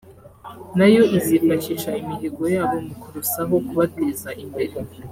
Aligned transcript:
nayo 0.77 1.03
izifashisha 1.17 1.89
imihigo 2.01 2.43
yabo 2.55 2.77
mu 2.85 2.95
kurusaho 3.01 3.55
kubateza 3.67 4.29
imbere 4.43 4.75